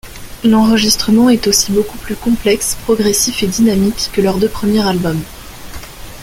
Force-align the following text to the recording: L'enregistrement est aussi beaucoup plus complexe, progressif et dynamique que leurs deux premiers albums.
L'enregistrement 0.43 1.29
est 1.29 1.45
aussi 1.45 1.71
beaucoup 1.71 1.99
plus 1.99 2.15
complexe, 2.15 2.73
progressif 2.85 3.43
et 3.43 3.47
dynamique 3.47 4.09
que 4.11 4.21
leurs 4.21 4.39
deux 4.39 4.49
premiers 4.49 4.81
albums. 4.87 5.21